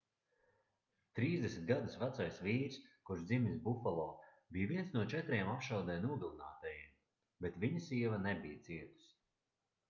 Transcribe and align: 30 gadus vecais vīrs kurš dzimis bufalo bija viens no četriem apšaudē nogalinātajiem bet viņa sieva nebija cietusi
30 1.17 1.57
gadus 1.71 1.97
vecais 2.03 2.39
vīrs 2.47 2.79
kurš 3.09 3.21
dzimis 3.31 3.59
bufalo 3.67 4.05
bija 4.57 4.71
viens 4.73 4.89
no 4.97 5.05
četriem 5.13 5.53
apšaudē 5.53 5.99
nogalinātajiem 6.07 6.97
bet 7.47 7.61
viņa 7.67 7.85
sieva 7.91 8.21
nebija 8.27 8.65
cietusi 8.71 9.15